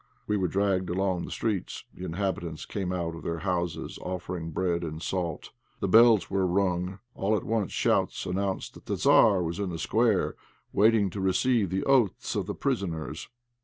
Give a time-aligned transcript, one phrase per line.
[0.25, 1.85] We were dragged along the streets.
[1.93, 5.51] The inhabitants came out of their houses, offering bread and salt.
[5.79, 6.97] The bells were rung.
[7.13, 10.33] All at once shouts announced that the Tzar was in the square
[10.73, 13.29] waiting to receive the oaths of the prisoners.